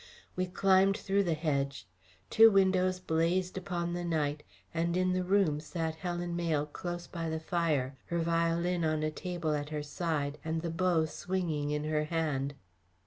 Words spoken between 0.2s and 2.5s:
We climbed through the hedge; two